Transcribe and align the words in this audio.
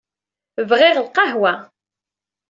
Bɣiɣ 0.69 0.95
lqahwa. 1.05 1.53